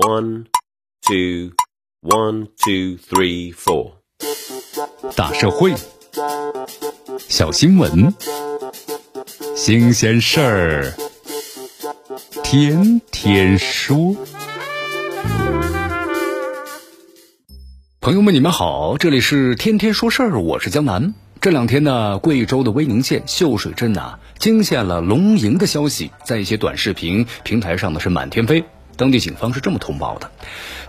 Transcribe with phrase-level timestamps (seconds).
[0.00, 0.46] One,
[1.02, 1.52] two,
[2.00, 3.96] one, two, three, four。
[5.14, 5.74] 大社会，
[7.28, 8.14] 小新闻，
[9.54, 10.94] 新鲜事儿，
[12.42, 14.16] 天天说。
[18.00, 21.12] 朋友们，你们好，这里是天天说事儿，我是江南。
[21.42, 28.64] 这两天呢，贵州的威宁县秀水镇呐，惊现了龙吟的消息，在一些短视频平台上呢是满天飞。
[28.96, 30.30] 当地警方是这么通报的：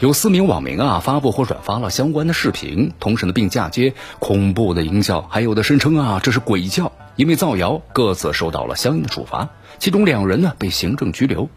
[0.00, 11.48] 有四名网民啊发布或转发了相关的视频，同时呢并嫁接恐怖的音效，还有的声称啊这是鬼叫，因为造谣各自受到了相应的处罚，其中两人呢被行政拘留。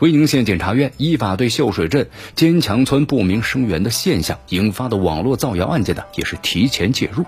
[0.00, 7.24] 威宁县检察院依法对秀水镇坚强村不明生源的现象引发的网络造谣案件呢也是提前介入。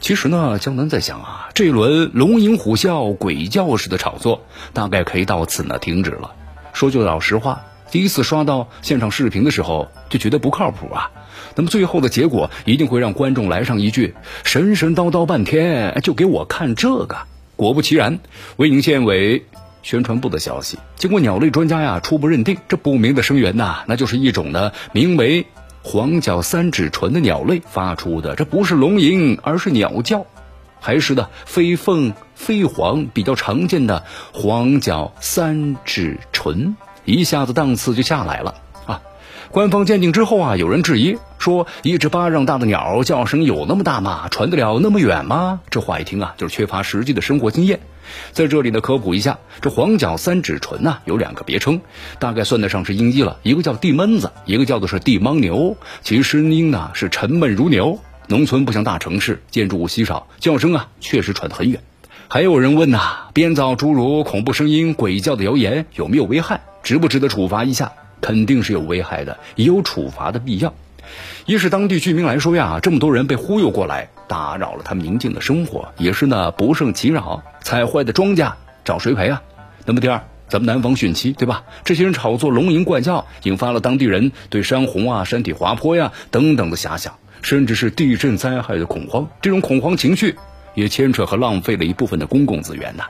[0.00, 6.32] 其实呢，江南在想啊，这一轮龙吟虎啸、鬼叫式的炒作大概可以到此呢停止了。
[6.72, 7.62] 说句老实话。
[7.90, 11.10] 第一次刷到现场视频的时候，就觉得不靠谱啊。
[11.54, 17.18] 那么最后的结果一定会让观众来上一句神神叨叨半天，就给我看这个。
[17.56, 18.18] 果不其然，
[18.56, 19.44] 威宁县委
[19.82, 25.46] 宣传部的消息，经过鸟类专家呀初步认定，这不明的声源呐，那就是一种呢名为
[25.82, 28.34] 黄角三指唇的鸟类发出的。
[28.34, 30.26] 这不是龙吟，而是鸟叫，
[30.80, 36.76] 还是的飞凤、飞黄比较常见的黄角三指唇。
[37.06, 39.00] 一下子档次就下来了啊！
[39.52, 44.26] 官方鉴定之后啊，有人质疑说，一只巴掌大的鸟叫声有那么大吗？
[44.28, 45.60] 传得了那么远吗？
[45.70, 47.78] 这话一听啊，就是缺乏实际的生活经验。
[48.32, 51.80] 在这里呢，科普一下，这黄角三指唇呐，有两个别称，
[52.18, 55.76] 大概算得上是音译了，一个叫地闷子，一个叫做是地牦牛。
[56.02, 58.00] 其声音呢是沉闷如牛。
[58.26, 61.80] 农村不像大城市，建筑物稀少，叫声啊确实传得很远。
[62.28, 66.60] 还有人问呐，编造诸如恐怖声音、鬼叫的谣言有没有危害？
[66.82, 67.92] 值不值得处罚一下？
[68.20, 70.74] 肯定是有危害的，也有处罚的必要。
[71.46, 77.40] 一是当地居民来说呀，这么多人被忽悠过来，打扰了他们宁静的生活，也是呢不胜其扰。
[77.60, 78.52] 踩坏的庄稼
[78.84, 79.40] 找谁赔啊？
[79.84, 81.62] 那么第二，咱们南方汛期对吧？
[81.84, 89.28] 这些人炒作龙吟怪叫，引发了当地人对山洪啊、山体滑坡呀等等的遐想，甚至是地震灾害的恐慌。
[89.40, 90.34] 这种恐慌情绪。
[90.76, 93.06] 也牵扯和浪费了一部分的公共资源呐。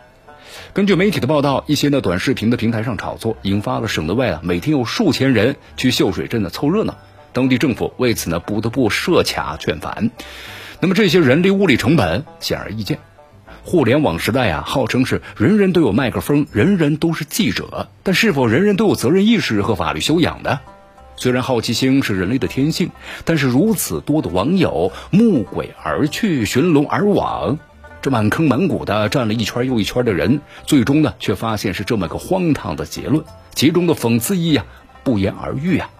[0.73, 6.97] 根据媒体的报道，一些呢短视频的平台上炒作，引发了省内外啊每天有数千人去秀水镇的凑热闹。
[7.33, 10.11] 当地政府为此呢不得不设卡劝返。
[10.81, 12.99] 那么这些人力物力成本显而易见。
[13.65, 20.61] 互联网时代啊，号称是人人都有麦克风，人人都是记者，但是否人人都有责任意识和法律修养呢？
[21.17, 22.91] 虽然好奇心是人类的天性，
[23.25, 27.59] 但是如此多的网友目轨而去，寻龙而往，
[28.03, 34.67] 这满坑满谷的站了一圈又一圈的人，最终呢，却发现是这么个荒唐的结论，其中的讽刺意啊，
[35.03, 35.91] 不言而喻啊。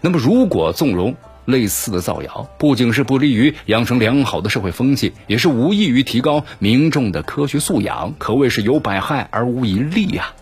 [0.00, 10.32] 那么，如果纵容类似的造谣，不仅是不利于养成良好的社会风气，也是无异于提高民众的科学素养，可谓是有百害而无一利呀。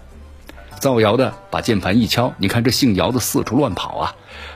[0.80, 4.14] 造谣的把键盘一敲，你看这姓姚的四处乱跑啊，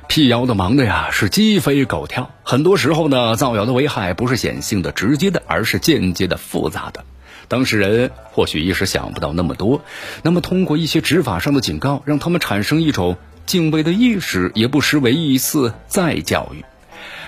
[0.09, 2.31] 辟谣的忙的呀是鸡飞狗跳。
[2.43, 7.05] 很多时候呢，造谣的危害不是显性的、直接的，而是间接的、复杂的。
[7.47, 9.83] 当事人或许一时想不到那么多，
[10.23, 16.65] 那么通过一些执法上的警告，让他们产生一种敬畏的意识，也不失为一次再教育。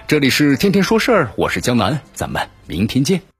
[0.07, 3.36] 这里是天天说事儿，我是江南，咱们明天见。